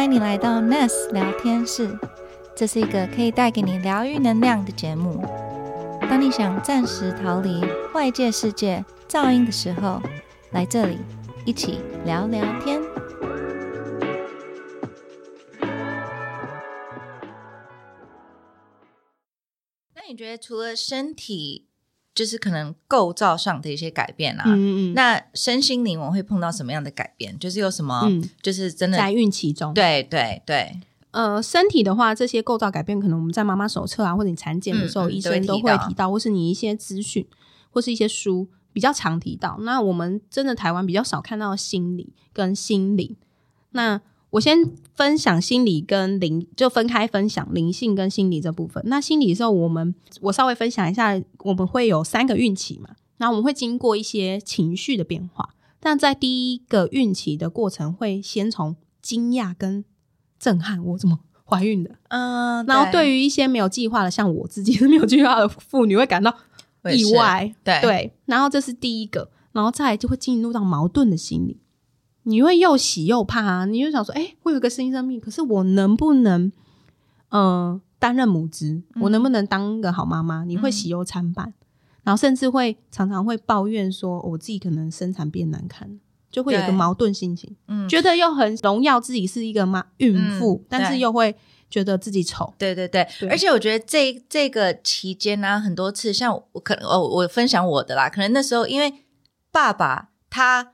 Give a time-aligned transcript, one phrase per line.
[0.00, 1.94] 欢迎你来到 Ness 聊天室，
[2.56, 5.22] 这是一个可以带给你疗愈能量的节目。
[6.00, 10.00] 当你想暂时逃离外界世界噪音的时候，
[10.52, 10.96] 来这里
[11.44, 12.80] 一起聊聊天。
[19.94, 21.68] 那你觉得除了身体，
[22.14, 27.38] 就是可能构造上的一些改变啊，嗯嗯那身心灵我会碰到什么样的改变？
[27.38, 30.80] 就是有什么，嗯就是真的在孕期中，对对对，
[31.12, 37.26] 呃，身体的话，这些构造改变，可能我们在妈妈手册啊，或者你产检的时候，医生都都会提到会提到，或是你一些资讯，
[37.70, 39.58] 或是一些书比较常提到。
[39.60, 43.16] 那我们真的台湾比较少看到心理跟心灵。
[43.70, 44.56] 那我先
[44.94, 48.82] 分享心理跟灵，就分开分享灵性跟心理这部分。
[48.86, 55.50] 那心理的时候，我们我稍微分享一下，我们会有三个孕期嘛，那我们会经过一些情绪的变化。
[55.80, 59.84] 但在第一个孕期的过程，会先从惊讶跟
[60.38, 61.96] 震撼，我怎么怀孕的？
[62.08, 66.32] 嗯，然后对于一些没有计划的，像我自己是没有计划的妇女，会感到
[66.92, 67.52] 意外。
[67.64, 71.58] 对对，然后这是第一个，然后再来就会进入到矛盾的心理，
[72.24, 76.52] 你会又喜又怕啊，你就想说，哎，我有个新生命，可是我能不能，
[77.30, 78.82] 呃，担任母职？
[79.00, 80.44] 我能不能当个好妈妈？
[80.44, 81.52] 你会喜忧参半，
[82.02, 85.98] 然后甚至会常常会抱怨说，哦我自己可能生产变难看，
[86.30, 87.88] 就会有个矛盾心情，嗯。
[87.88, 91.34] 觉得又很荣耀自己是一个妈孕妇，嗯但是又会
[91.68, 92.52] 觉得自己丑。
[92.58, 92.74] 对。
[92.74, 93.28] 对对，对。
[93.28, 98.92] 而且我觉得这这个期间呢、很多次像我可能哦，我分享我的啦，可能那时候因为
[99.50, 100.72] 爸爸他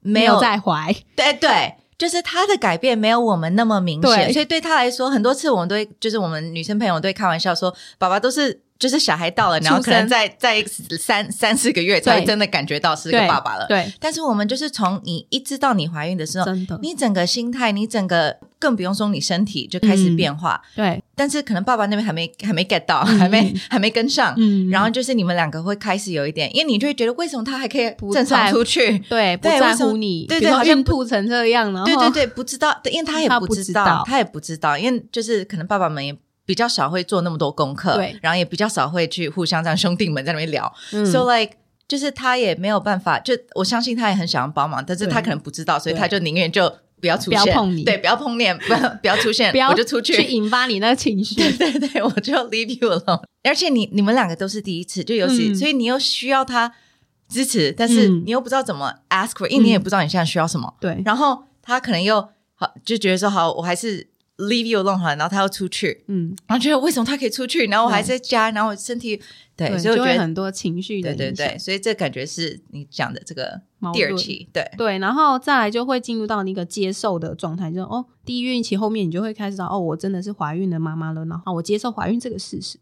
[0.00, 10.64] 没有在怀， 对对，就是他的改变没有我们那么明显，所以对他来说，很多次我们都会，就是我们女生朋友都会开玩笑说，爸爸都是就是小孩到了，然后可能在在
[10.98, 13.66] 三三四个月才会真的感觉到是个爸爸了。
[13.66, 16.46] 对，但是我们就是从你一知道你怀孕的时候，
[16.80, 23.18] 你整个心态，你整个更不用说你身体就开始嗯变化，对，但是可能爸爸那边还没还没 get 到，嗯。
[23.18, 24.34] 还没还没跟上。
[24.36, 24.68] 嗯。
[24.70, 28.98] 然后就是你们两个会开始有一点，因为你就会觉得为什么他还可以不正常出去？
[29.08, 38.16] 对，不在乎你，对对好像吐成这样，然后对对对，不知道，因为他 也不不知道，他也不知道，因为就是可能爸爸们也比较少会做那么多功课，对。
[38.22, 41.04] 然后也比较少会去互相这样兄弟们在那边聊、嗯。
[41.04, 41.54] S o like
[41.86, 47.84] 就是他也没有办法，就我相信他也很想要帮忙，但是他可能不知道，所以他就宁愿就不要出现，不要碰你。
[47.84, 50.14] 对，不要碰面，不 要不要出现，不要我就出去。
[50.14, 51.34] 去引发你那个情绪。
[51.56, 53.22] 对对对，我就 leave you alone。
[53.44, 55.54] 而且你你们两个都是第一次，就尤其、嗯。
[55.54, 56.72] 所以你又需要他
[57.28, 58.22] 支持，但是嗯。
[58.26, 60.74] 你又不知道怎么 ask for，、因为你也不知道你现在需要什么。
[60.80, 69.20] 对，然后他可能又好就觉得说好，我还是 leave you alone 好，然后他要出去，嗯，然后觉得为什么他可以出去，然后我还在家，然后我身体
[69.56, 73.60] 对，所以我觉得很多情绪对对对，所以这感觉是你讲的这个
[73.92, 74.64] 第二期，对。
[74.76, 82.78] 对，然后再来就会进入到那个接受的状态，就哦，第一孕期后面你就会开始到哦，我真的是怀孕的妈妈了，然后我接受怀孕这个事实，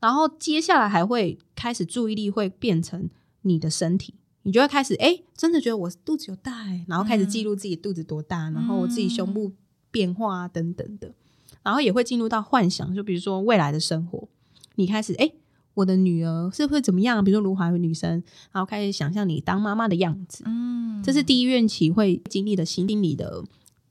[0.00, 3.10] 然后接下来还会开始注意力会变成
[3.42, 4.14] 你的身体，
[4.44, 9.52] 你就会开始哎，真的觉得我肚子有大哎，然后开始记录自己肚子多大，然后我自己胸部
[9.94, 11.14] 变化啊等等的，
[11.62, 14.28] 然后也会进入到幻想，就比如说未来的生活，
[14.74, 15.32] 你开始哎。
[15.74, 17.24] 我的女儿是会怎么样？
[17.24, 18.22] 比如说如怀女生，
[18.52, 23.42] 然后开始想象你当妈妈的样子，嗯这是第一孕期会经历的心理的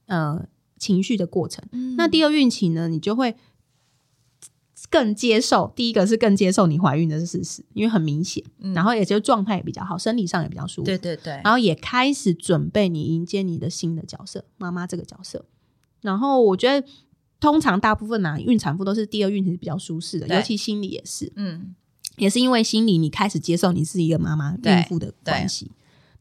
[0.06, 0.47] 呃
[0.78, 1.62] 情绪的过程。
[1.74, 3.35] 嗯那第二孕期呢，你就会
[4.90, 15.44] 更接受，第一个是更接受你怀孕的事实，因为很明显，嗯然后也就状态也比较好，生理上也比较舒服，对对对，然后也开始准备你迎接你的新的角色，妈妈这个角色。
[16.03, 16.88] 然后我觉得。
[17.40, 21.30] 通常大部分啊，孕产妇都是第二孕期是比较舒适的，尤其心理也是。
[21.36, 21.75] 嗯
[22.16, 25.69] 也是因为心理你开始接受你是一个妈妈、孕妇的关系，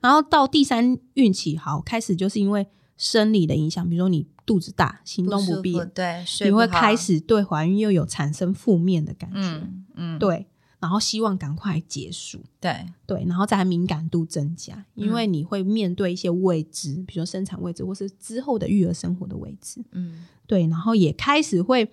[0.00, 2.66] 然后到第三孕期，好开始就是因为
[2.96, 10.48] 生理的影响，比如说你肚子大、行动不便，对，睡你会开始对怀孕又有产生负面的感觉，嗯嗯，对，
[10.82, 21.88] 然后希望赶快结束，对对，然后再敏感度增加，因为你会面对一些未知，比如说生产未知，或是之后的育儿生活的未知，嗯对，然后也开始会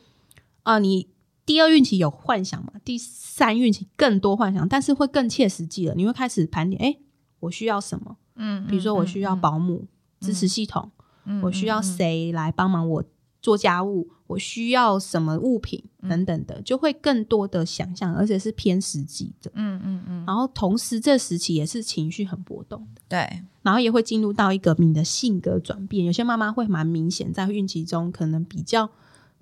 [0.64, 1.08] 啊、你
[1.46, 2.74] 第二孕期有幻想嘛？
[2.84, 5.94] 第三孕期更多幻想，但是会更切实际了。
[5.94, 6.98] 你会开始盘点，哎，
[7.42, 8.18] 我需要什么？
[8.38, 9.86] 嗯，比如说我需要保，保姆、
[10.20, 10.92] 支持系统，
[11.26, 13.04] 嗯我需要谁来帮忙我
[13.40, 14.10] 做家务？
[14.30, 19.50] 我需要什么物品嗯等等的，就会更多的想象，而且是偏实际的。
[19.56, 23.02] 嗯嗯嗯，然后同时这时期也是情绪很波动的。
[23.10, 26.06] 对，然后也会进入到一个你的性格转变。
[26.06, 28.92] 有些妈妈会蛮明显，在孕期中可能比较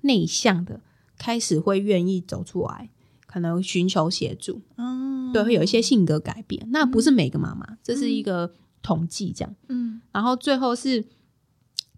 [0.02, 0.80] 内向的，
[1.18, 2.90] 开始会愿意走出来，
[3.26, 6.66] 可能寻求协助，嗯对，会有一些性格改变。
[6.72, 9.54] 那不是每个妈妈，这是一个统计这样。
[9.68, 11.04] 嗯然后最后是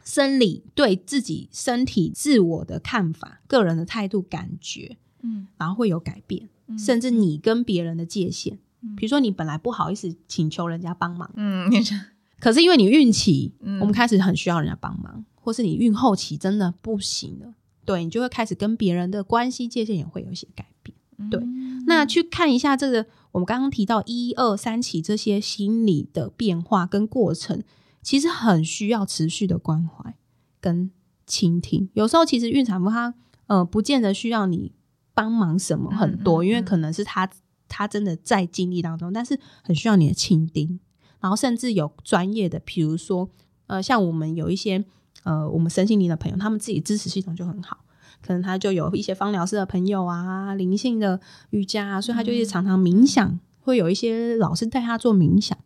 [0.10, 5.46] 生理对自己身体自我的看法、个人的态度、感觉，嗯。
[5.56, 8.58] 然后会有改变，嗯甚至你跟别人的界限。
[8.82, 8.96] 嗯。
[8.96, 11.70] 比如说，你本来不好意思请求人家帮忙，嗯，
[12.42, 13.80] 可是因为你孕期，嗯。
[13.80, 17.54] 我们开始很需要人家帮忙，或是你孕后期真的不行了，
[17.86, 20.98] 对你就会开始跟别人的关系界限也会有一些改变。
[21.30, 21.40] 对。
[21.40, 27.64] 嗯那去看一下这个，我们刚刚提到一二三期这些心理的变化跟过程，
[28.02, 30.16] 其实很需要持续的关怀
[30.60, 30.92] 跟
[31.26, 31.90] 倾听。
[31.94, 33.14] 有时候其实孕产妇她
[33.48, 34.72] 呃不见得需要你
[35.14, 37.30] 帮忙什么很多，嗯嗯嗯因为可能是她
[37.68, 40.80] 她真的在经历当中，但是很需要你的倾听。
[41.20, 43.30] 然后甚至有专业的，比如说
[43.68, 44.84] 呃像我们有一些
[45.24, 47.80] 呃我们身心灵的朋友，他们自己支持系统就很好。
[48.22, 55.58] 可能他就有一些芳疗师的朋友啊，灵性的瑜伽啊，所以他就一直常常冥想，会有一些老师带他做冥想，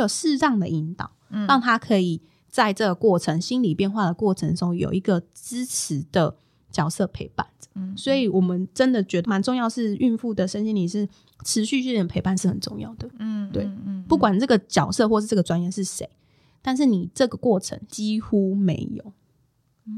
[0.00, 6.36] 会有适当的引导，嗯让他可以在这个过程心理变化的过程中有一个支持的
[6.70, 7.68] 角色陪伴着。
[7.74, 11.08] 嗯所以我们真的觉得蛮重要，是孕妇的身心灵是
[11.44, 13.08] 持续性的陪伴是很重要的。
[13.18, 16.08] 嗯对嗯嗯不管这个角色或是这个专业是谁，
[16.60, 19.12] 但是你这个过程几乎没有，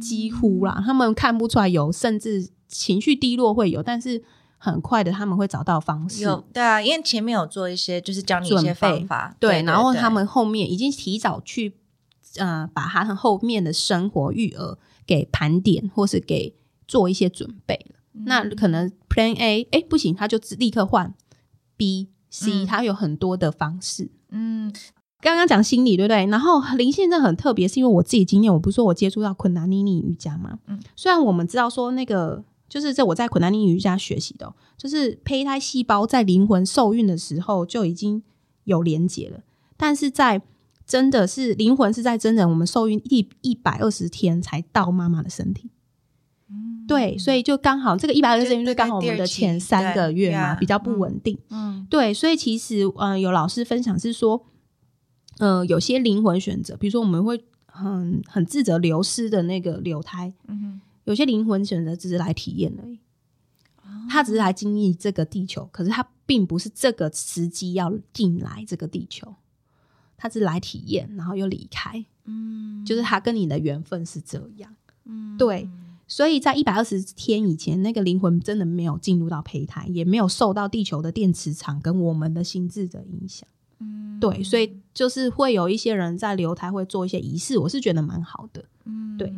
[0.00, 4.22] 几乎啦，他们看不出来有，甚至情绪低落会有，但是
[4.64, 6.22] 很快的他们会找到方式。
[6.22, 11.74] 有对啊，因为前面有做一些，就是教你一些方法，对，然后他们后面已经提早去
[12.36, 16.54] 呃把他们后面的生活育儿给盘点，或是给
[16.86, 17.96] 做一些准备了。
[18.14, 21.12] 嗯那可能 Plan A 哎不行，他就只立刻换
[21.76, 24.10] B、C，、嗯他有很多的方式。
[24.30, 24.72] 嗯
[25.20, 26.26] 刚刚讲心理对不对？
[26.26, 38.22] 然后灵性真的很特别，是因为我自己经验，我不是说我接触到昆达尼尼瑜伽嘛，嗯虽然我们知道说那个就是这我在昆达尼尼瑜伽学习的哦、就是胚胎细胞在灵魂受孕的时候就已经
[38.64, 39.42] 有连接了，
[39.76, 40.40] 但是在
[40.86, 45.68] 真的是灵魂是在真人我们受孕一一百二十天才到妈妈的身体，
[46.48, 46.86] 嗯。
[46.88, 51.38] 对，所以就刚好这个一百二十天就就刚好我们的前三个月嘛，比较不嗯稳定。
[51.50, 54.46] 嗯对，所以其实呃，有老师分享是说，
[55.38, 63.00] 呃，有些灵魂选择，比如说我们会很很自责流失的那个流胎，嗯有些灵魂选择只是来体验而已，
[63.76, 69.34] 哼，他只是来经历这个地球，可是他并不是这个时机要进来这个地球，
[70.16, 72.84] 他是来体验，然后又离开，嗯。
[72.84, 74.74] 就是他跟你的缘分是这样。
[75.04, 75.36] 嗯。
[75.36, 75.68] 对。
[76.08, 83.48] 所以在一百二十天以前，那个灵魂真的没有进入到胚胎，也没有受到地球的电磁场跟我们的心智的影响。
[83.78, 84.20] 嗯。
[84.20, 88.64] 对，所以就是会有一些人在留胎会做一些仪式，我是觉得蛮好的。
[88.84, 89.16] 嗯。
[89.16, 89.32] 对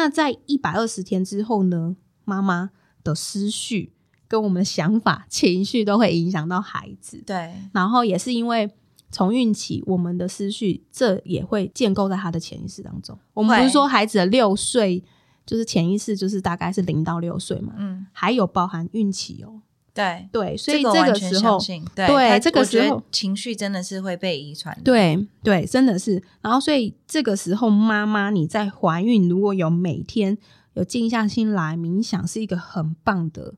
[0.00, 1.94] 那在一百二十天之后呢，
[2.24, 2.70] 妈妈
[3.04, 3.92] 的思绪
[4.26, 8.70] 跟我们的想法、 情绪都会影响到孩子，对然后也是因为
[9.10, 13.18] 从孕期，我们的思绪这也会建构在他的潜意识当中。
[13.34, 15.04] 我们不是说孩子的六岁
[15.44, 19.59] 就是潜意识，就是大概是零到六岁嘛，嗯还有包含孕期哦。
[20.00, 26.22] 对，对，所以这个时候信对对这个时候情绪真的是会被遗传的，对对，真的是。
[26.40, 30.38] 然后，所以这个时候，妈妈你在怀孕，如果有每天
[30.74, 33.54] 有静下心来冥想，是一个很棒的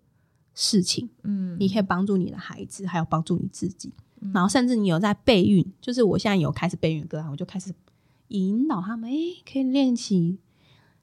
[0.55, 1.11] 事情。
[1.22, 3.93] 嗯，你可以帮助你的孩子，还有帮助你自己。
[4.20, 7.75] 嗯然后，甚至你有在备孕，就是我现在有开始备孕个案，我就开始
[8.29, 10.39] 引导他们，诶，可以练习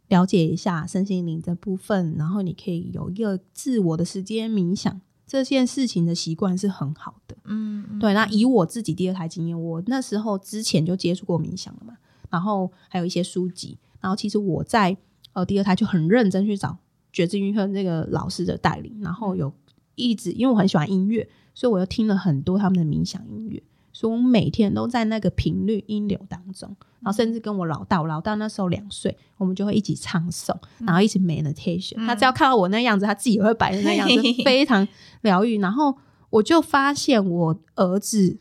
[0.08, 5.00] 了解一下身心灵的部分，然后你可以有一个自我的时间冥想。
[5.29, 11.95] 这件事情的习惯是很好的，嗯嗯对，那以我自己第二胎经验，我那时候之前就接触过冥想了嘛，
[12.31, 14.98] 然后还有一些书籍，然后其实我在
[15.33, 16.75] 呃第二胎就很认真去找
[17.13, 19.53] 觉知云和那个老师的带领，然后有
[19.93, 23.62] 一直因为我很喜欢音乐，所以我又听了很多他们的冥想音乐，
[24.00, 34.15] 所以我每天都在那个频率音流当中，然后甚至跟我老大，我老大那时候两岁，我们就会一起唱诵，然后一起 meditation，、嗯他只要看到我那样子，他自己也会摆成那样子，
[34.46, 34.88] 非常
[35.20, 35.60] 疗愈。
[35.60, 35.98] 然后
[36.29, 38.38] 我就发现我儿子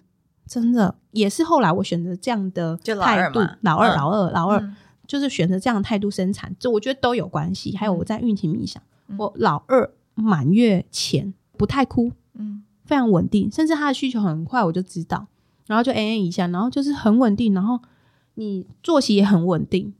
[0.47, 3.97] 真的也是后来我选择这样的态度二，老二、嗯。
[3.97, 4.77] 老二、老二，嗯。
[5.09, 7.77] 就是选择这样的态度生产，这我觉得都有关系。
[7.77, 9.17] 还有我在孕期冥想，嗯。
[9.19, 12.63] 我老二满月前不太哭，嗯。
[12.85, 15.27] 非常稳定，甚至他的需求很快我就知道，
[15.69, 17.79] 然后就 A A 一下，然后就是很稳定，然后
[18.35, 19.95] 你作息也很稳定，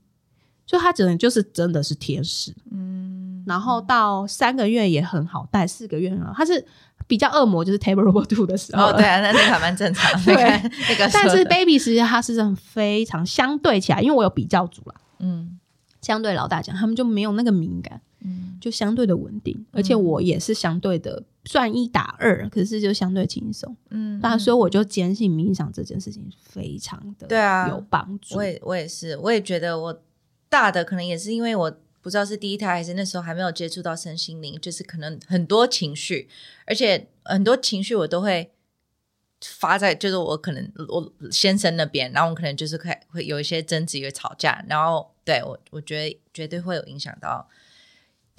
[0.65, 2.53] 就他只能就是真的是天使。
[2.69, 6.65] 嗯，然后到三个月也很好带，四个月很好，他是
[7.07, 8.87] 比较恶魔，就是 table robot two 的时候。
[8.87, 10.35] 了哦对啊，那那个还蛮正常， 对。
[10.35, 15.59] 那个但是 baby 实际他是真的非常相对起来，因为我有比较组啦，嗯。
[16.01, 23.75] 相对老大讲，他们就没有那个敏感，嗯就相对的稳定，而且我也是相对的，算一打二，可是就相对轻松。
[23.89, 28.35] 嗯，那所以我就坚信冥想这件事情非常的对啊有帮助。
[28.35, 30.01] 我也我也是，我也觉得我
[30.49, 36.27] 大的可能也是因为我不知道是第一胎还是那时候还没有接触到身心灵，就是可能很多情绪，
[36.65, 38.51] 而且很多情绪我都会
[39.41, 47.47] 发在，就是我可能我先生那边，然后我可能就是会会有一些争执，有吵架，然后对我我觉得绝对会有影响到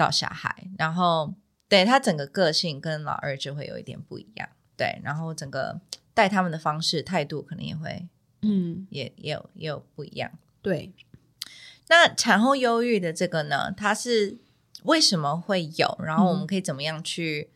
[0.01, 1.35] 到小孩，然后
[1.69, 5.79] 对他整个个性跟老二就会有一点不一样，对，然后整个
[6.15, 8.09] 带他们的方式态度可能也会
[8.41, 10.31] 嗯，也也有也有不一样。
[10.63, 10.91] 对，
[11.91, 14.39] 那产后忧郁的这个呢，它是
[14.85, 15.99] 为什么会有？
[16.03, 17.51] 然后我们可以怎么样去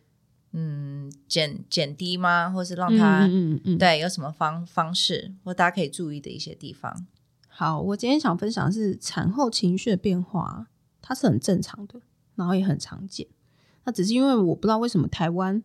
[0.52, 2.50] 嗯减减低吗？
[2.50, 7.06] 或是让它、嗯嗯嗯，对有什么方方式，或大家可以注意的一些地方？
[7.48, 10.66] 好，我今天想分享的是产后情绪的变化，
[11.00, 12.00] 它是很正常的，
[12.34, 13.26] 然后也很常见。
[13.84, 15.62] 那只是因为我不知道为什么台湾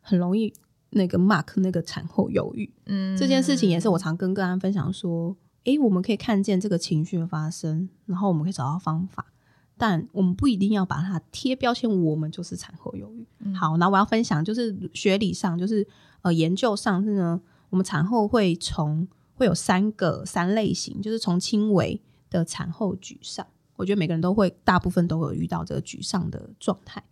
[0.00, 0.52] 很容易
[0.90, 9.32] 那个 mark 那个产后忧郁、嗯这件事情，也是我常跟个案分享说，诶，我们可以看见这个情绪的发生，然后我们可以找到方法，
[9.78, 13.26] 但我们不一定要把它贴标签，我们就是产后忧郁。
[13.38, 15.86] 嗯好，那我要分享就是学理上，就是
[16.20, 21.98] 呃研究上是呢，我们产后会从会有三个三类型，就是从轻微
[22.28, 23.46] 的产后沮丧，
[23.82, 27.02] 我觉得每个人都会，大部分都会有遇到这个沮丧的状态，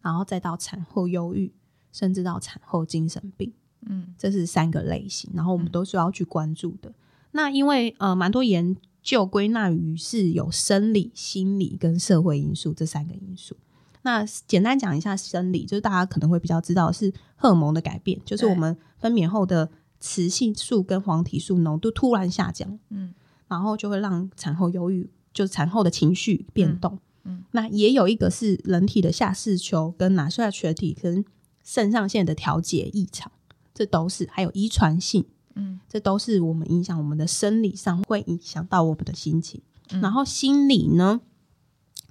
[0.00, 1.52] 然后再到产后忧郁，
[1.92, 3.52] 甚至到产后精神病，
[3.82, 6.94] 嗯这是三个类型，然后我们都需要去关注的。
[7.32, 13.54] 那因为呃，蛮多研究归纳于是有生理、心理跟社会因素这三个因素。
[14.00, 23.14] 那简单讲一下生理，就是大家可能会比较知道是荷尔蒙的改变，就是我们分娩后的雌性素跟黄体素浓度突然下降，嗯
[23.46, 26.94] 然后就会让产后忧郁，就是产后的情绪变动。
[26.94, 31.24] 嗯嗯那也有一个是人体的下视丘跟哪下垂体跟
[31.62, 33.32] 肾上腺的调节异常，
[33.74, 35.24] 这都是还有遗传性，
[35.54, 39.62] 嗯这都是我们影响我们的生理上会影响到我们的心情。
[39.90, 41.22] 嗯然后心理呢，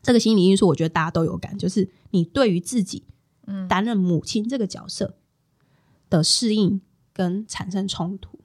[0.01, 3.03] 这个心理因素我觉得大家都有感，就是你对于自己
[3.45, 5.15] 嗯担任母亲这个角色
[6.09, 6.81] 的适应
[7.13, 8.39] 跟产生冲突。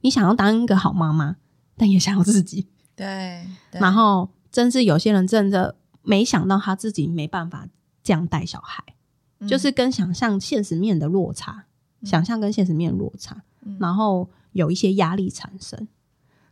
[0.00, 1.36] 你想要当一个好妈妈，
[1.76, 2.66] 但也想要自己，
[2.98, 3.80] 对，对。
[3.80, 7.66] 然后真是有些人真的没想到他自己没办法
[8.02, 8.84] 这样带小孩，
[9.38, 9.48] 嗯。
[9.48, 11.64] 就是跟想象现实面的落差，
[12.02, 13.78] 想象跟现实面的落差，嗯。
[13.80, 15.86] 然后有一些压力产生。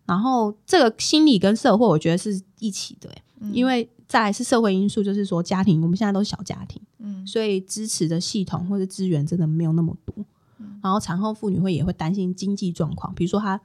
[0.06, 3.10] 然后这个心理跟社会，我觉得是一起的、
[3.50, 7.26] 因为再来是社会因素，就是说家庭，我们现在都是小家庭，嗯。
[7.26, 10.14] 所以支持的系统或者资源真的没有那么多。
[10.58, 10.78] 嗯。
[10.80, 13.60] 然后产后妇女会也会担心经济状况，比如说她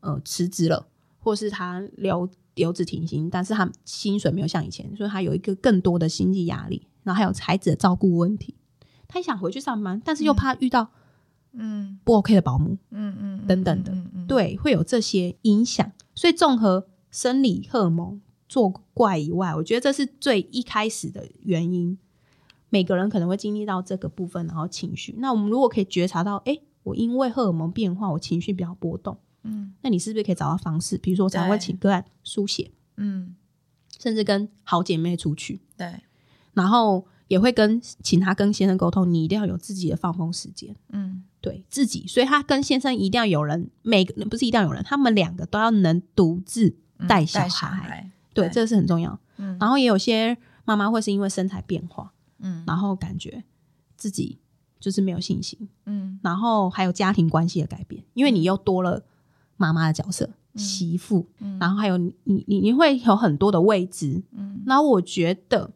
[0.00, 0.86] 呃辞职了，
[1.18, 8.54] 或是他留留职停薪，但是他薪水没有像以前，所以他有一个更多的经济压力，然后还有孩子的照顾问题，
[9.06, 10.88] 他也想回去上班，但是又怕遇到
[11.52, 13.92] 嗯不 OK 的保姆，嗯嗯等等的
[14.26, 15.90] 对，会有这些影响。
[16.14, 21.98] 所以综合生理荷尔蒙作怪以外，我觉得这是最一开始的原因。
[22.70, 25.14] 每个人可能会经历到这个部分，然后情绪。
[25.18, 29.18] 那我们如果可以觉察到，哎，我因为荷尔蒙变化，我情绪比较波动，嗯
[29.82, 30.98] 那你是不是可以找到方式？
[30.98, 31.60] 比如说，我常常会对。
[31.60, 33.34] 请个案书写，嗯。
[33.98, 36.00] 甚至跟好姐妹出去，对。
[36.52, 40.76] 然后也会跟请她跟先生沟通，你一定要有自己的放风时间。
[40.90, 41.24] 嗯。
[41.40, 49.16] 对自己，所以他跟先生一定要有人，每个不是一定要有人，他们两个都要能独自嗯带小带孩，对，对这个是很重要。
[49.36, 49.56] 嗯。
[49.60, 52.64] 然后也有些妈妈会是因为身材变化，嗯。
[52.66, 53.44] 然后感觉
[53.96, 54.40] 自己
[54.80, 56.18] 就是没有信心，嗯。
[56.24, 59.04] 然后还有家庭关系的改变，因为你又多了
[59.58, 61.58] 妈妈的角色，媳妇，嗯。
[61.58, 64.62] 然后还有你你你你会有很多的位置，嗯。
[64.64, 65.70] 那我觉得，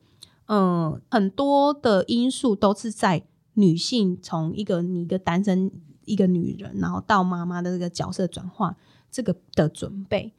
[0.47, 3.23] 嗯、很多的因素都是在
[3.55, 5.71] 女性从一个你一个单身
[6.07, 8.75] 一个女人，然后到妈妈的这个角色转化，
[9.11, 10.33] 这个的准备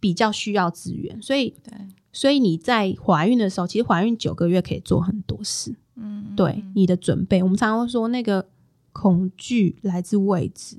[0.00, 1.72] 比较需要资源，所以对。
[2.10, 7.42] 所以你在怀孕的时候，其实怀孕九个月可以做很多事，嗯对你的准备。
[7.42, 8.48] 我们常常会说那个
[8.92, 10.78] 恐惧来自未知，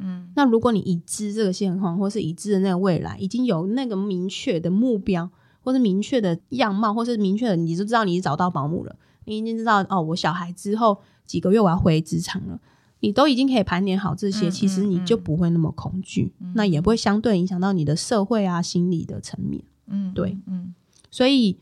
[0.00, 0.30] 嗯。
[0.34, 5.30] 那如果你已知这个现况，或是已知的那个未来，已经有那个明确的目标，
[5.62, 12.58] 或是明确的样貌，或是明确的，你就知道你找到保姆了，你已经知道哦，我小孩之后几个月我要回职场了，
[13.00, 19.62] 你都已经可以盘点好这些，嗯其实你就不会那么恐惧，那也不会相对影响到你的社会啊、心理的层面。
[19.86, 20.38] 嗯对。
[20.46, 20.74] 嗯。
[21.10, 21.58] 所以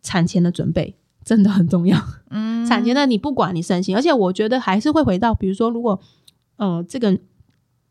[0.00, 0.94] 产前的准备
[1.24, 2.00] 真的很重要。
[2.30, 2.64] 嗯。
[2.66, 6.00] 产前的你不管你身心，而且我觉得还是会回到，比如说，如果
[6.58, 7.18] 呃这个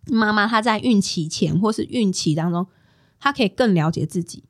[0.05, 2.65] 妈妈她在孕期前或是孕期当中，
[3.19, 4.43] 她可以更了解自己，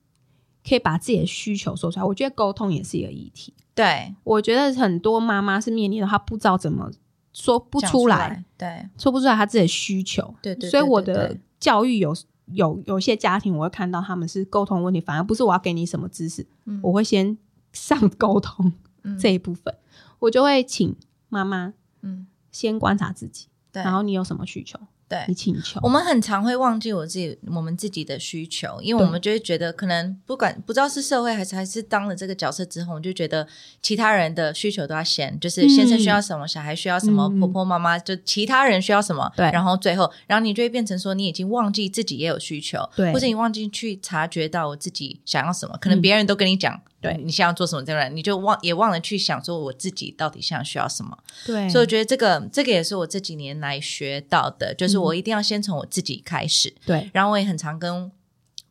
[0.68, 2.06] 可以把自己的需求说出来。
[2.06, 3.54] 我觉得沟通也是一个议题。
[3.74, 4.14] 对。
[4.24, 6.92] 我觉得很多妈妈是面临的，她不知道怎么
[7.34, 8.90] 说不讲出来，，对。
[8.98, 10.36] 说不出来她自己的需求。
[10.42, 10.62] 对对。
[10.62, 12.16] 对所以我的教育有
[12.48, 16.80] 有有些家庭，我会看到他们是沟通问题，反而不是我要给你什么知识，嗯。
[16.84, 17.38] 我会先
[17.72, 19.18] 上 沟通嗯。
[19.18, 19.74] 这一部分，
[20.20, 20.96] 我就会请
[21.30, 23.48] 妈妈嗯，先观察自己，
[23.78, 25.24] 对，然后你有什么需求，对。
[25.28, 25.80] 你请求。
[25.84, 25.90] 我。
[25.90, 33.48] 们很常会忘记我自己我们自己的需求，因为我们就会觉得，可能不管不知道是社会还是还是当了这个角色之后，我就觉得
[33.82, 37.40] 其他人的需求都要先，就是先生需要什么，小孩需要什么，嗯。
[37.40, 39.50] 婆婆妈妈就其他人需要什么，对。
[39.52, 43.14] 然后最后，然后你就会变成说，你已经忘记自己也有需求，对。
[43.14, 46.02] 或者你忘记去察觉到我自己想要什么，可能嗯。
[46.02, 46.82] 别人都跟你讲。
[47.14, 51.18] 对你现在要做什么，这样你就忘也忘了去想说我自己到底现在需要什么。
[51.46, 56.74] 对，所以我觉得这个这个也是我这几年来学到的，就是嗯我一定要先从我自己开始。
[56.86, 58.12] 对然后我也很常跟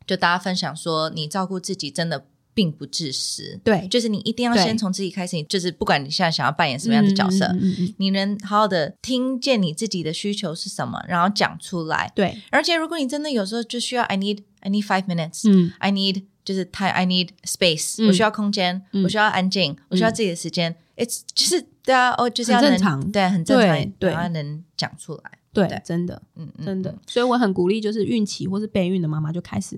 [0.05, 5.35] 就大家分享说，你照顾自己真的并不自私，对就是你一定要先从自己开始。
[5.35, 12.11] 你就是不管你现在想要扮演什么样的角色，嗯嗯嗯嗯你能好好的听见你自己的需求是什么，然后讲出来。
[12.15, 18.07] 对，而且如果你真的有时候就需要，I need I need five minutes，、嗯 I need 就是 time I need space，、嗯。
[18.07, 19.03] 我需要空间，嗯。
[19.03, 20.73] 我需要安静，我需要自己的时间。
[20.95, 23.11] It's 就是对啊，哦，就是要能正常。
[23.11, 24.11] 对，很正常，对对。
[24.11, 25.31] 然后能讲出来。
[25.51, 26.91] 对对，真的嗯嗯，真的。
[26.91, 29.77] 嗯，所以我很鼓励，就是孕期或是备孕的妈妈就开始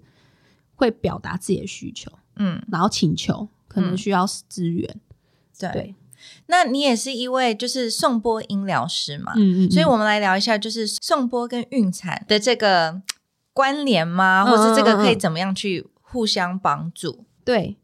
[0.76, 3.98] 会表达自己的需求，嗯，然后请求可能嗯。
[3.98, 4.96] 需要资源，
[5.58, 5.72] 对。
[5.72, 5.96] 对，
[6.48, 9.34] 那你也是一位就是颂钵音疗师嘛？
[9.36, 13.02] 嗯嗯，所以，嗯我们来聊一下，就是颂钵跟孕产的这个
[13.54, 14.46] 关联吗？
[14.46, 14.52] 嗯。
[14.52, 17.26] 或是这个可以怎么样去互相帮助？
[17.44, 17.78] 对，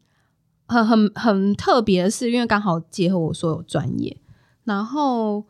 [0.66, 4.16] 很很很特别的是，因为刚好结合我所有专业，
[4.64, 5.44] 然后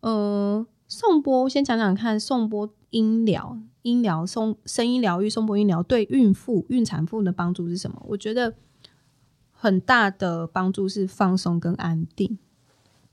[0.00, 8.00] 呃，颂波先讲讲看，颂波音疗、音疗、颂声音疗愈、颂波音疗对孕妇、孕产妇的帮助是什么？
[8.08, 8.54] 我觉得
[9.52, 12.38] 很大的帮助是放松跟安定。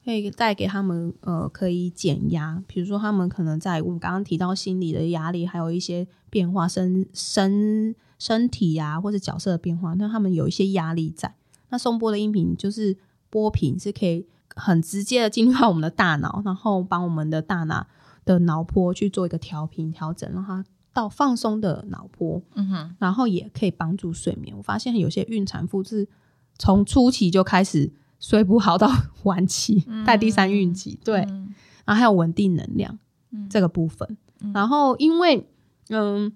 [0.05, 2.63] 可以带给他们呃，可以减压。
[2.65, 11.35] 比如说，他们可能在我们刚刚提到心理的压力，还有一些变化身身身体啊，或者角色的变化，那他们有一些压力在。
[11.69, 12.97] 那送波的音频就是
[13.29, 14.25] 波频，是可以
[14.55, 17.85] 很直接的进入到我们的大脑，然后帮我们的大脑
[18.25, 24.55] 的脑波去做一个调频调整，让它到放松的脑波，嗯哼，然后也可以帮助睡眠。
[24.57, 26.07] 我发现有些孕产妇是
[26.57, 28.89] 从初期就开始睡不好到
[29.23, 31.53] 晚期，在第三孕期，对，嗯
[31.85, 32.97] 然后还有稳定能量、
[33.31, 34.17] 嗯这个部分。
[34.39, 35.47] 嗯然后因为
[35.89, 36.31] 嗯，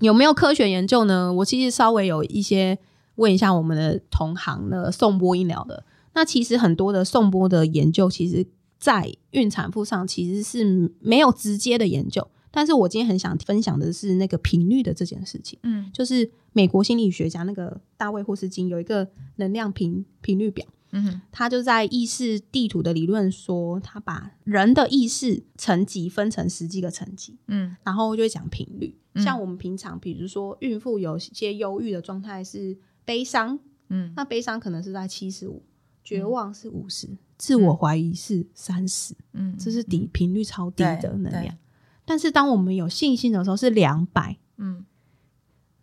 [0.00, 1.32] 有没有科学研究呢？
[1.32, 2.78] 我其实稍微有一些
[3.16, 5.84] 问一下我们的同行的颂钵医疗的。
[6.14, 8.46] 那其实很多的颂钵的研究，其实
[8.78, 12.26] 在孕产妇上其实是没有直接的研究。
[12.50, 20.64] 但是我今天很想分享的是那个频率的这件事情，嗯就是美国心理学家那个大卫霍斯金有一个能量频频率表。
[20.94, 27.76] 嗯他就在意识地图的理论说，他把人的意识层级分成十几个层级，嗯。
[27.82, 28.96] 然后就会讲频率。
[29.14, 29.22] 嗯。
[29.22, 34.12] 像我们平常，比如说孕妇有些忧郁的状态是悲伤，嗯。
[34.16, 35.62] 那悲伤可能是在七十五，
[36.02, 41.56] 绝望是五十、自我怀疑是三十、嗯，这是低频率超低的能量。
[42.04, 44.84] 但是当我们有信心的时候是两百，嗯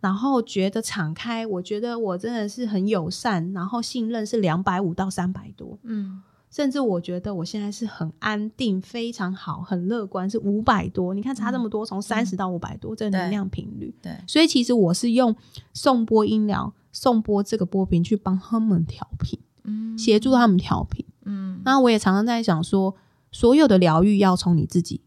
[0.02, 5.78] 然后觉得敞开，我觉得我真的是很友善，然后信任是两百五到三百多。
[5.84, 11.14] 嗯甚至我觉得我现在是很安定、非常好、很乐观，是五百多。
[11.14, 13.94] 你看差这么多，从三十到五百多，这个能量频率。
[14.02, 15.34] 对，所以其实我是用
[15.72, 21.06] 送波音疗、送波这个波频去帮他们调频，嗯协助他们调频。
[21.24, 22.94] 嗯那我也常常在想说，
[23.30, 25.00] 所有的疗愈要从你自己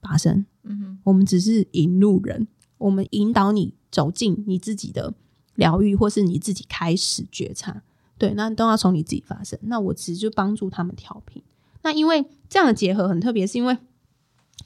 [0.00, 5.14] 发生，嗯哼我们只是引路人，我们引导你走进你自己的
[5.54, 7.82] 疗愈，或是你自己开始觉察。
[8.18, 9.58] 对，那都要从你自己发生。
[9.62, 11.42] 那我只是就帮助他们调频。
[11.82, 13.76] 那因为这样的结合很特别，是因为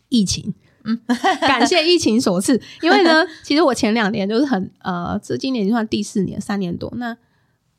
[0.09, 1.01] 疫情，嗯，
[1.43, 2.61] 感谢疫情所赐。
[2.81, 6.93] 因为呢， 其实我前两年就是很呃，这今年已经算第四年，三年多。
[6.97, 7.17] 那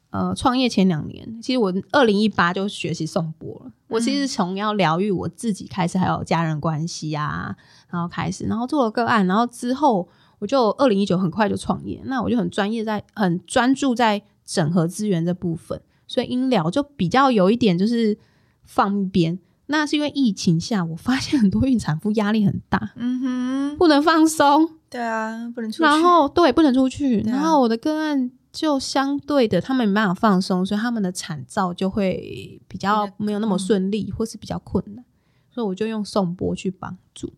[0.09, 3.71] 呃，创业前两年，其实我二零一八就学习颂钵了。
[3.87, 7.55] 我其实从要疗愈我自己开始，还有家人关系啊，
[7.89, 10.09] 然后开始，然后做了个案，然后之后
[10.41, 18.17] 我就二零一九很快就创业，那我就很专业在很专注在整合资源这部分，所以音疗就比较有一点就是
[18.63, 19.37] 放一边。
[19.67, 35.05] 那是因为疫情下，我发现很多孕产妇压力很大，嗯哼，不能放松，对啊，不能出去，然后对不能出去，啊然后我的个案就相对的，他们没办法放松，所以他们的产兆就会比较比较没有那么顺利，或是比较困难，
[35.51, 37.31] 所以我就用颂钵去帮助。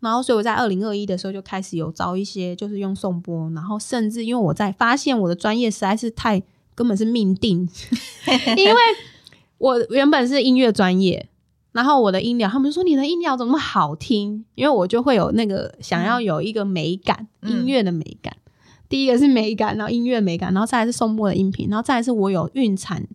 [0.00, 6.42] 然后，所以我在二零二一的时候就开始有招一些，就是用颂钵，然后甚至因为我在发现我的专业实在是太
[6.74, 7.68] 根本是命定，
[8.56, 8.80] 因为
[9.58, 11.28] 我原本是音乐专业，
[11.72, 14.44] 然后我的音疗，他们就说你的音疗怎么好听？
[14.54, 18.36] 因为我就会有那个想要有一个美感，嗯音乐的美感。
[18.88, 23.06] 第一个是美感，然后音乐美感，然后再来是颂钵的音频，然后再来是我有孕产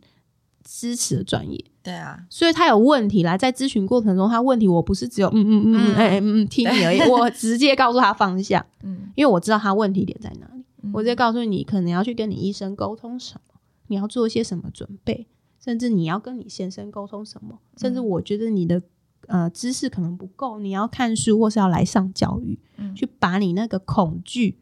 [0.63, 1.65] 支持的专业。
[1.83, 10.63] 对啊，所以他有问题来，在咨询过程中，他问题我不是只有嗯嗯嗯嗯哎哎嗯嗯听你而已，我直接告诉他方向， 嗯，因为我知道他问题点在哪里。
[10.81, 10.91] 嗯。
[10.93, 15.27] 我直接告诉你，可能要去跟你医生沟通什么，你要做一些什么准备，
[15.63, 18.81] 甚至你要跟你先生沟通什么，甚至我觉得你的
[19.27, 22.95] 呃知识可能不够，你要看书或是要来上教育，嗯。
[22.95, 24.57] 去把你那个恐惧，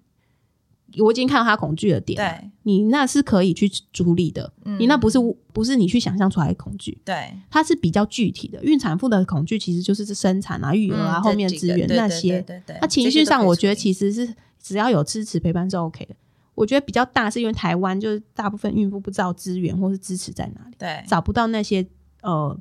[0.99, 5.17] 我已经看到他恐惧的点你那是可以去处理的，嗯你那不是
[5.53, 8.63] 不是你去想象出来的恐惧，对，它是比较具体的。
[8.63, 12.41] 孕产妇的恐惧其实就是生产啊、育儿啊、嗯后面资源那些。
[12.41, 16.15] 对对对那情绪上，我觉得其实是只要有支持陪伴是 OK 的。
[16.53, 21.87] 我觉得比较大是因为台湾就是大部分孕妇不知道资源或是支持在哪里，对，找不到那些
[22.21, 22.55] 呃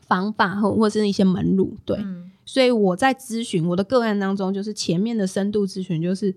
[0.00, 1.76] 方法或或是一些门路。
[1.84, 6.34] 对，嗯所以我在咨询我的个案当中，就是前面的深度咨询，就是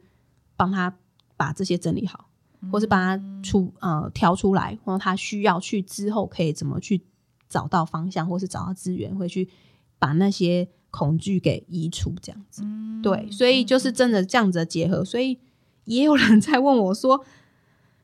[0.61, 0.95] 帮他
[1.35, 2.29] 把这些整理好，
[2.71, 7.01] 或是帮他出呃挑出来，或者他需要去之后可以怎么去
[7.49, 9.49] 找到方向，或是找到资源，会去
[9.97, 12.61] 把那些恐惧给移除，这样子。
[12.63, 15.39] 嗯对，所以就是真的这样子的结合，所以
[15.85, 17.25] 也有人在问我说，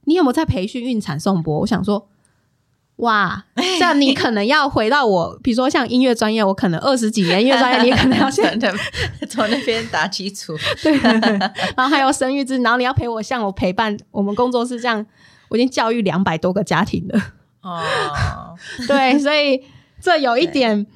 [0.06, 1.60] 你有没有在培训孕产颂钵？
[1.60, 2.10] 我想说。
[2.98, 8.60] 哇，这样你可能要回到我，比如说像音乐专业，我可能二十几年音乐专业，你可能要先
[9.30, 15.06] 从那边打基础， 对然后还有生育之，然后你要陪我，像我陪伴我们工作室这样，
[15.50, 17.22] 我已经教育两百多个家庭了。
[17.62, 17.84] 哦，
[18.88, 19.64] 对，所以
[20.02, 20.88] 这有一点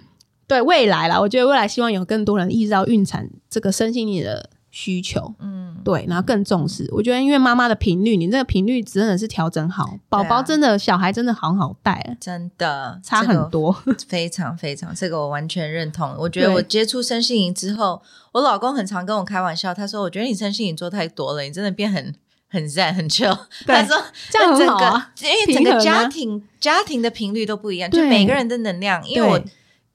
[0.47, 6.87] 对未来啦，我觉得未来希望有更多人意识到孕产这个身心灵的需求，嗯，对，然后更重视。
[6.91, 13.75] 我觉得因为妈妈的频率，你这个频率真的是调整好，宝宝真的小孩真的好好带，真的差很，多。
[13.85, 16.15] 这个非常非常，这个我完全认同。
[16.17, 22.13] 我觉得我接触身心灵之后，我老公很常跟我开玩笑，他说：“我觉得你身心灵做太多了，你真的变很。”
[22.53, 23.33] 很赞，很 chill。
[23.65, 23.95] 他说
[24.29, 29.01] 这样很整个好啊，因为整个家庭家庭的频率都不一样，就每个人的能量。
[29.07, 29.41] 因为我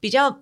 [0.00, 0.38] 比较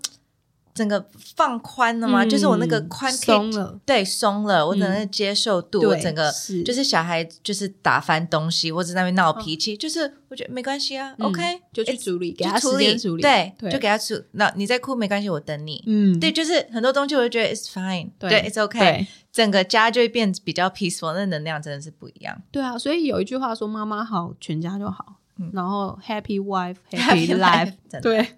[0.75, 1.07] 整个
[1.37, 6.33] 放宽了吗，嗯就是我那个宽松了，对松了，我整个接受度，整个
[6.65, 13.71] 就是小孩就是打翻东西或者在那边闹脾气，就是我觉得没关系啊、嗯 o k 就去处理，给他处理处理，对，对。
[13.71, 14.21] 就给他处。
[14.33, 15.83] 那你在哭没关系，我等你。
[15.87, 19.07] 嗯，对，就是很多东西我就觉得 it's fine，对对，it's 对。
[19.33, 22.41] 整个家就会变比较 peaceful，那能量真的是不一样。
[22.53, 25.17] 对啊，所以有一句话说：“妈妈好，全家就好。
[25.37, 27.27] 嗯然后 happy wife Happy
[27.90, 28.37] 的对，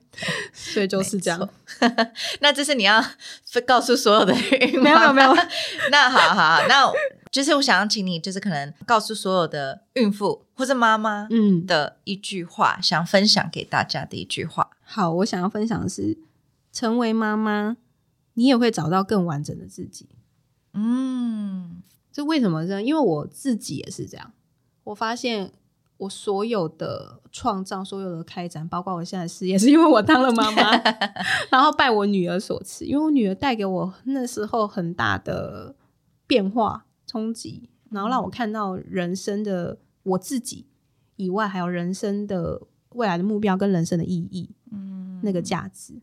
[0.53, 1.49] 所以就是这样。
[2.41, 3.05] 那这是你要
[3.67, 5.35] 告诉所有的孕没有没有没有，
[5.91, 6.91] 那好好好，那
[7.31, 14.71] 就是我想要请你，就是可能告诉所有的孕妇或者妈妈嗯，的一句话，想分享给大家的一句话。
[14.83, 16.17] 好，我想要分享的是，
[16.73, 17.77] 成为妈妈，
[18.35, 20.09] 你也会找到更完整的自己。
[20.73, 22.83] 嗯这为什么呢？
[22.83, 24.33] 因为我自己也是这样，
[24.85, 25.53] 我发现
[25.99, 30.71] 我所有的创造、所有的开展，包括我现在的事业，是因为我当了妈妈，
[31.51, 35.75] 然后拜我女儿所赐，因为我女儿带给我那时候很大的
[36.27, 40.67] 变化、冲击，然后让我看到人生的我自己
[41.17, 44.51] 以外，还有人生的未来的目标跟人生的意义。
[44.71, 45.95] 嗯那个价值，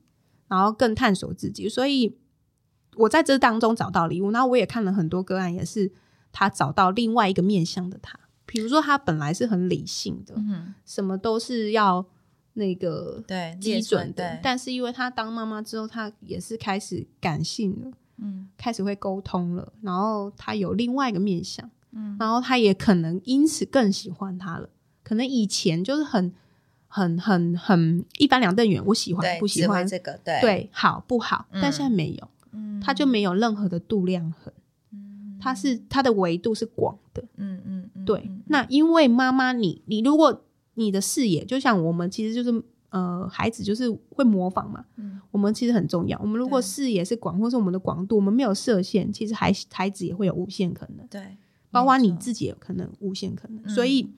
[0.48, 1.70] 然后更探索自己。
[1.70, 2.18] 所以
[2.96, 5.92] 我在这当中找到礼物，然后我也看了很多个案，也是
[6.32, 8.20] 他找到另外一个面向的他。
[8.46, 12.06] 比如说，他本来是很理性的，嗯，什么都是要
[12.54, 18.50] 那个对，基准的，，但是因为他当妈妈之后，他也是开始感性了，嗯。
[18.58, 22.16] 开始会沟通了，然后他有另外一个面相，嗯。
[22.20, 24.70] 然后他也可能因此更喜欢他了。
[25.04, 26.32] 可能以前就是很、
[26.88, 31.46] 很、很、很一般两瞪眼，我喜欢，不喜欢，这个，对，对，好不好？
[31.52, 31.62] 嗯。
[31.62, 32.80] 但现在没有，嗯。
[32.80, 34.63] 他就没有任何的度量衡，嗯
[35.44, 37.22] 它是它的维度是广的。
[37.36, 46.18] 嗯嗯嗯，对，嗯那因为妈妈你你如果你的视野，就像我们其实就是呃，孩子就是会模仿嘛，嗯我们其实很重要。
[46.22, 51.36] 我们如果视野是广，或是我们的广度，我们没有设限，其实孩孩子也会有无限可能，对，
[51.72, 53.62] 包括你自己也有可能无限可能。
[53.66, 54.10] 嗯所以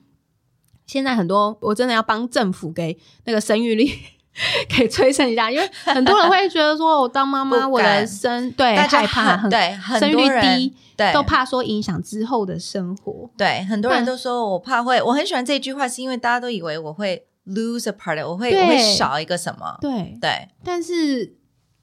[0.86, 3.88] 现在很多我真的要帮政府给那个生育率。
[4.68, 13.30] 给催生一下，因为很多人会觉得说，我当妈妈，我的生对害怕，很对，很生育率多人低，对，都怕说影响之后的生活。
[13.36, 21.36] 对，很多人都说我怕会，我很喜欢这句话，是因为大家都以为我会 lose a part，我会我会少一个什么，对，对，但是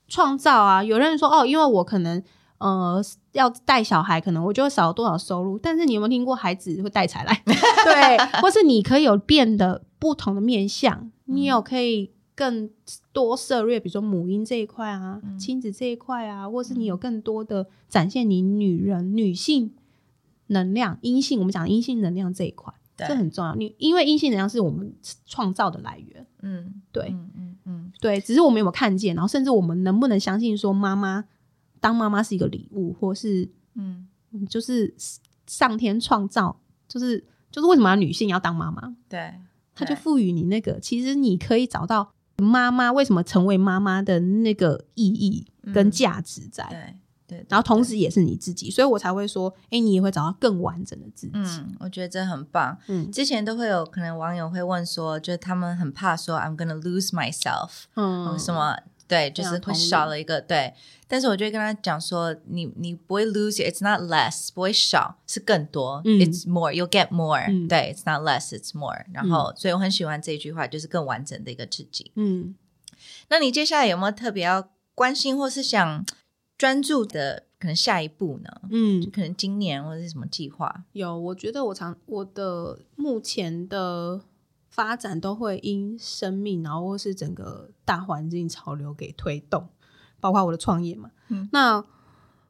[0.08, 2.22] 创造啊，有人说哦，因为我可能
[2.60, 5.58] 呃要带小孩，可能我就会少了多少收入。
[5.58, 7.42] 但是你有没有听过孩子会带财来？
[7.46, 12.70] 对，或是你可以有变得不同的面相，你有可以更
[13.12, 15.38] 多涉略，比如说母婴这一块啊，嗯。
[15.38, 19.74] 亲子这一块啊，或是你有更多的展现你女人女性
[20.48, 23.56] 能量、阴性，我们讲阴性能量这一块，这很重要。
[23.56, 24.94] 你因为阴性能量是我们
[25.26, 31.26] 创造的来源，嗯，对、嗯嗯嗯，对，只是我们有没有看见，然后甚至我们能不能相信说妈妈
[31.80, 34.94] 当妈妈是一个礼物，或是嗯，嗯就是
[35.48, 38.96] 上天创造，就是就是为什么要女性要当妈妈？
[39.08, 39.34] 对，
[39.74, 51.32] 他就赋予你那个，其实你可以找到妈妈为什么成为妈妈的那个意义跟嗯价值在，对对，然后同对时也是你自己，所以我才会说，哎、你也会找到更完整的自己。
[51.34, 52.78] 嗯，我觉得这很棒。
[52.88, 58.78] 嗯之前都会有可能网友会问说，就是他们很怕说 I'm gonna lose myself，嗯什么
[59.14, 60.74] 对，就是会少了一个对。
[61.08, 69.06] 但是我就会跟他讲说，你你不会 lose it，it's not less，不会少，是更多、嗯 i t s more，you'll get more，、嗯对，it's not less，it's more。
[69.14, 72.12] 然后，所以我很喜欢这一句话，就是更完整的一个自己。
[72.16, 72.56] 嗯
[73.30, 76.06] 那你接下来有没有特别要关心或是想
[76.58, 78.50] 专注的可能下一步呢？
[78.72, 80.84] 嗯，可能今年或者是什么计划？
[80.94, 84.22] 有，我觉得我常我的目前的
[84.74, 89.70] 发展都会因生命，然后或是整个大环境潮流给推动，
[90.20, 91.12] 包括我的创业嘛。
[91.30, 91.86] 嗯那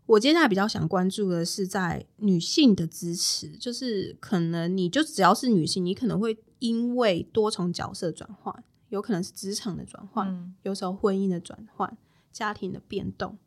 [0.06, 11.98] 我接下来比较想关注的是在女性的支持，就是可能你就只要是女性，你可能会因为多重角色转换，有可能是职场的转换，嗯有时候婚姻的转换、
[12.32, 13.38] 家庭的变动，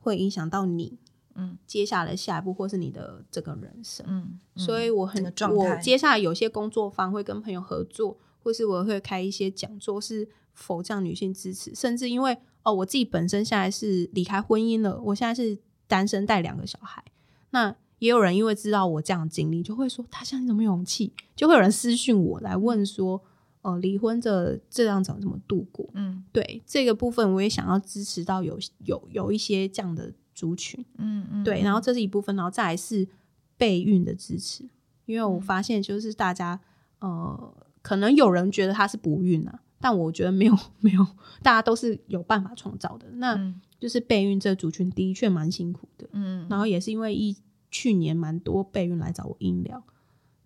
[0.00, 0.98] 会影响到你
[1.36, 1.56] 嗯。
[1.66, 4.04] 接下来下一步，或是你的这个人生。
[4.08, 17.04] 嗯，所以我很这个我接下来有些工作方会跟朋友合作，或是我会开一些讲座，是否这样女性支持，甚至因为哦，我自己本身现在是离开婚姻了，我现在是单身带两个小孩，
[17.50, 23.22] 那也有人因为知道我这样的经历，就会说他现在怎么有勇气，就会有人私讯我来问说，
[23.62, 25.88] 呃，离婚这这样怎么怎么度过？
[25.94, 26.24] 嗯。
[26.32, 30.84] 对这个部分，我也想要支持到有有有一些这样的族群。
[30.98, 33.08] 嗯嗯，对，然后这是一部分，然后再来是
[33.56, 34.62] 备孕的支持，
[35.06, 36.60] 因为嗯我发现就是大家
[37.00, 41.04] 呃，可能有人觉得他是不孕啊，但我觉得没有没有，
[41.42, 43.10] 大家都是有办法创造的。
[43.14, 47.36] 那嗯就是备孕这族群的确蛮辛苦的，嗯然后也是因为一
[47.70, 49.82] 去年蛮多备孕来找我医疗。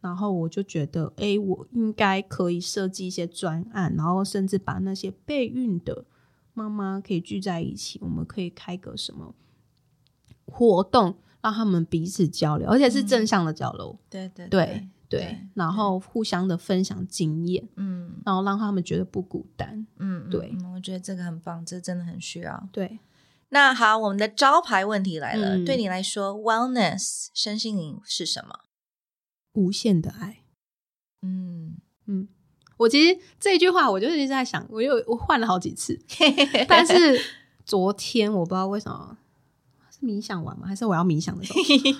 [0.02, 6.06] 然后我就觉得，哎，我应该可以设计一些专案，然后甚至把那些备孕的
[6.54, 9.34] 妈妈可以聚在一起，我们可以开个什么
[10.50, 19.86] 活动，让他们彼此交流，而且是正向的交流，对对对对对然后互相的分享经验，嗯然后让他们觉得不孤单。
[19.98, 22.68] 嗯，嗯对嗯我觉得这个很棒，这真的很需要。
[22.70, 23.00] 对，
[23.48, 28.60] 那好，我们的招牌问题来了，嗯对你来说，wellness 身心灵是什么？
[29.54, 30.44] 无限的爱。
[31.22, 32.28] 嗯，嗯，
[32.76, 35.98] 我其实这句话，我就一直在想，我又我换了好几次，
[36.68, 37.20] 但是
[37.64, 39.18] 昨天我不知道为什么
[40.00, 40.66] 是冥想完吗？
[40.66, 41.58] 还是我要冥想的时候，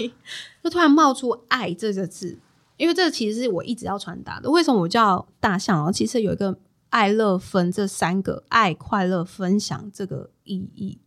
[0.64, 2.38] 就突然冒出“爱”这个字，
[2.76, 4.50] 因为这个其实是我一直要传达的。
[4.50, 5.76] 为什么我叫大象？
[5.76, 6.58] 然后其实有一个
[6.88, 10.98] 爱乐分这三个爱、快乐、分享这个意义。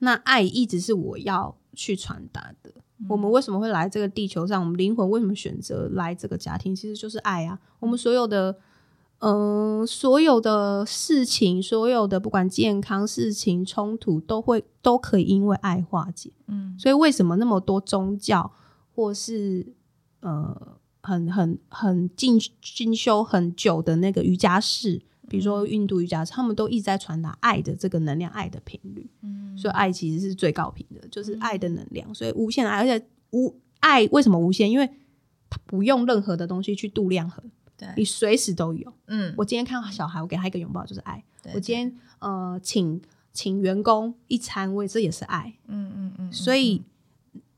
[0.00, 2.72] 那爱一直是我要去传达的。
[3.08, 4.60] 我们为什么会来这个地球上？
[4.60, 6.74] 我们灵魂为什么选择来这个家庭？
[6.74, 7.58] 其实就是爱啊！
[7.78, 8.56] 我们所有的，
[9.20, 16.30] 嗯、所有的事情，所有的不管健康事情、冲突，都会都可以因为爱化解。
[16.46, 18.52] 嗯所以为什么那么多宗教
[18.94, 19.66] 或是
[20.20, 29.10] 呃很很很进进修很久的那个瑜伽士，比如说印度瑜伽士，他们都一直在传达爱的这个能量、爱的频率。
[29.22, 32.14] 嗯所以爱其实是最高频的，就是爱的能量。
[32.14, 34.70] 所以无限爱，而且无爱为什么无限？
[34.70, 34.88] 因为
[35.50, 37.44] 它不用任何的东西去度量衡，
[37.78, 38.92] 对，你随时都有。
[39.06, 41.24] 嗯，我今天看到小孩，我给他一个拥抱，就是爱。
[41.42, 43.00] 对我今天呃请
[43.32, 45.54] 请员工一餐，我也这也是爱。
[45.68, 46.82] 嗯嗯嗯，所以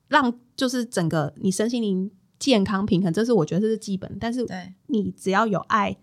[0.08, 4.16] 让就是整个你身心灵健康平衡，这是我觉得这是基本。
[4.20, 4.46] 但是，
[4.86, 5.96] 你只要有爱，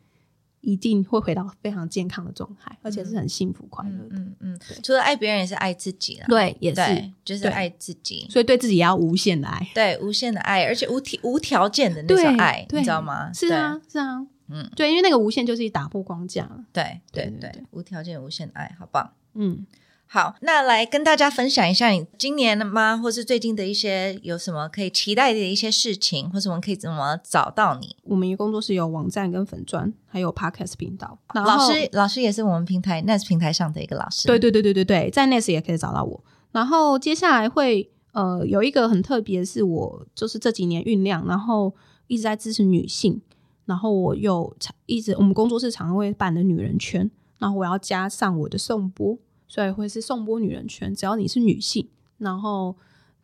[0.68, 4.18] 一定会回到非常健康的状态，而且是很幸福快乐的。
[4.18, 6.26] 嗯嗯，除了爱别人，也是爱自己啦。
[6.28, 6.82] 对，也是。
[7.24, 8.28] 就是对爱自己。
[8.30, 9.66] 所以对自己也要无限的爱。
[9.74, 13.32] 对，无限的爱，而且无条无条件的那对种爱，你知道吗？
[13.32, 16.66] 是啊，是啊，嗯，对，因为那个无限就是打破框架了。
[16.74, 19.14] 对对对对对对，无条件无限的爱，好棒。
[19.36, 19.66] 嗯，
[20.10, 27.96] 好，那来跟大家分享一下，你今年的吗，或是最近的一些有什么可以期待的一些事情，或是我们可以怎么找到你？
[28.04, 31.20] 我们工作室有网站跟粉砖，还有 podcast 频道。
[31.34, 34.28] 老师，老师也是我们平台 Nest 平台上的一个老师。
[34.28, 36.24] 对对对对对对，在 Nest 也可以找到我。
[36.54, 41.76] 然后接下来会呃有一个很特别，是我就是这几年酝酿，然后
[42.08, 43.22] 一直在支持女性，
[43.66, 50.94] 然后我又一直我们工作室常常会办的女人圈，然后我要加上我的颂钵，所以会是颂钵女人圈。
[50.94, 52.76] 只要你是女性，然后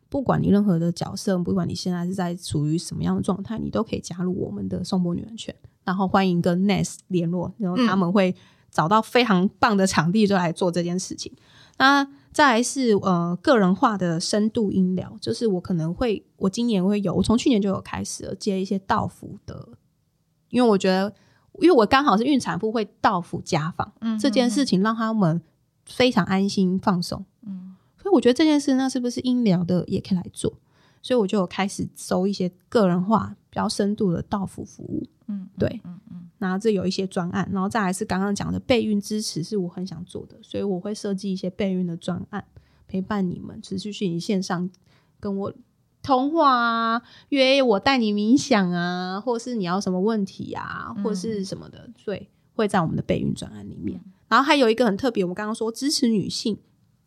[0.08, 5.54] 不管你任何的角色，不管你现在是在处于什么样的状态，你都可以加入我们的颂钵女人圈。
[5.84, 8.34] 然后欢迎跟 Ness 联络，然后他们会
[8.70, 11.30] 找到非常棒的场地，就来做这件事情。
[11.76, 19.68] 那再来是呃个人化的深度音疗，就是我可能会，我今年会有，我从去年就有开始了接一些道府的，
[20.48, 21.12] 因为我觉得，
[21.60, 25.42] 因为我刚好是孕产妇会到府家访，嗯这件事情让他们
[25.86, 27.74] 非常安心放松，嗯。
[27.96, 30.52] 所以我觉得这件事那是不是医疗的也可以来做，
[31.00, 36.28] 所以我就有开始收一些个人化比较深度的到府服务，嗯，对，嗯嗯。
[36.38, 42.44] 然后这有一些专案，然后再来是刚刚讲的备孕支持，是我很想做的，所以我会设计一些备孕的专案，
[42.86, 44.68] 陪伴你们持续去你线上
[45.18, 45.54] 跟我
[46.02, 53.98] 通话啊，约我带你冥想啊，或是你要什么问题啊，嗯或是什么的，所以会在我们的备孕专案里面。
[54.28, 56.58] 然后还有一个很特别，我们刚刚说支持女性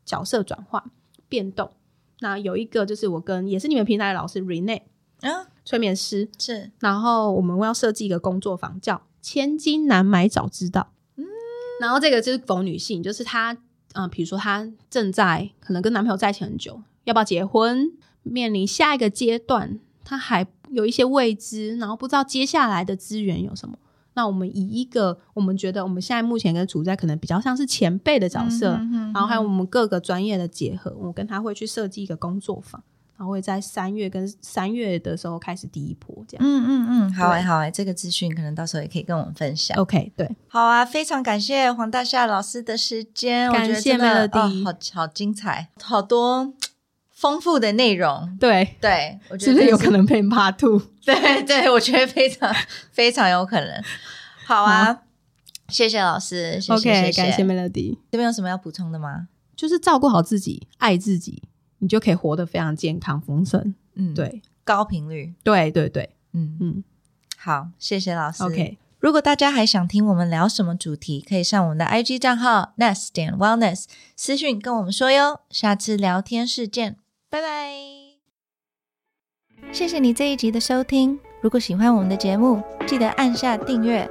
[0.05, 0.83] 角色转换
[1.27, 1.71] 变动，
[2.19, 4.81] 那有一个就是我跟也是你们平台的老师 Rene
[5.21, 10.93] 啊，催眠师，是然后我们要设计一个工作坊，叫“千金难买早知道”。
[11.17, 11.25] 嗯，
[11.81, 13.57] 然后这个就是否女性，就是她，
[13.93, 17.91] 嗯、比如说她正在可能跟男朋友在一起很久，要不要结婚，
[18.23, 23.77] 面临下一个阶段，她还有一些未知，然后不知道接下来的资源有什么。
[24.17, 32.81] 那我们以一个我们觉得我们现在目前跟处在可能比较像是前辈的角色，嗯哼然后还有我们各个专业的结合，我跟他会去设计一个工作坊，
[33.15, 36.43] 然后会在三月跟三月的时候开始第一波这样。
[36.43, 39.77] 嗯嗯嗯，好哎、对好哎、这个资讯可能到时候也可以跟我们分享。
[39.77, 46.51] OK，对，好啊，非常感谢黄大夏老师的时间，感谢我觉得真的 Melody 哦、好好精彩，好多
[47.17, 48.37] 丰富的内容。
[48.39, 50.79] 对，对，我觉是不是得有可能被 Part Two？
[51.03, 52.55] 对对，我觉得非常
[52.91, 53.83] 非常有可能。
[54.45, 55.01] 好啊，
[55.67, 57.21] 谢谢老师，谢谢 OK，谢谢。
[57.23, 59.29] 感谢 Melody，这边有什么要补充的吗？
[59.55, 61.41] 就是照顾好自己，爱自己，
[61.79, 63.73] 你就可以活得非常健康丰盛。
[63.95, 65.33] 嗯，，对，高频率。
[65.43, 66.83] 对，对，对，嗯，嗯
[67.35, 68.43] 好，谢谢老师。
[68.43, 75.41] ，OK，如果大家还想听我们聊什么主题，可以上我们的 IG 账号 nest 点 wellness 私讯跟我们说哟。
[75.49, 76.97] 下次聊天室见，
[77.29, 77.71] 拜拜。
[79.71, 81.19] 谢谢你这一集的收听。
[81.41, 84.09] 如果喜欢我们的节目，记得按下订阅。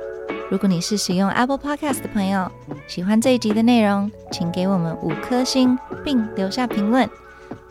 [0.51, 2.51] 如果你是使用 Apple Podcast 的朋友，
[2.87, 7.09] 喜欢这一集的内容，请给我们五颗星，并留下评论。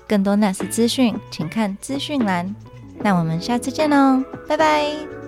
[0.07, 2.53] 更多 NAS 资讯，请看资讯栏。
[2.99, 5.24] 那我们下次见喽，拜拜。